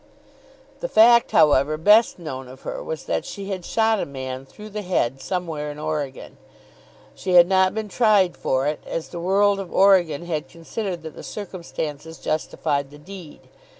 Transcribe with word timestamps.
The 0.79 0.87
fact, 0.87 1.29
however, 1.29 1.77
best 1.77 2.17
known 2.17 2.47
of 2.47 2.61
her 2.61 2.81
was, 2.83 3.03
that 3.03 3.23
she 3.23 3.49
had 3.51 3.63
shot 3.63 3.99
a 3.99 4.05
man 4.07 4.47
through 4.47 4.69
the 4.71 4.81
head 4.81 5.21
somewhere 5.21 5.69
in 5.71 5.77
Oregon. 5.77 6.37
She 7.13 7.33
had 7.33 7.47
not 7.47 7.75
been 7.75 7.87
tried 7.87 8.35
for 8.35 8.65
it, 8.65 8.79
as 8.87 9.09
the 9.09 9.19
world 9.19 9.59
of 9.59 9.71
Oregon 9.71 10.25
had 10.25 10.49
considered 10.49 11.03
that 11.03 11.13
the 11.13 11.21
circumstances 11.21 12.17
justified 12.17 12.89
the 12.89 12.97
deed. 12.97 13.41